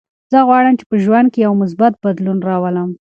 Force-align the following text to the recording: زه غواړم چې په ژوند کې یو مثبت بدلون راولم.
زه 0.31 0.39
غواړم 0.47 0.73
چې 0.79 0.85
په 0.89 0.95
ژوند 1.03 1.27
کې 1.33 1.39
یو 1.45 1.53
مثبت 1.61 1.93
بدلون 2.03 2.37
راولم. 2.49 2.89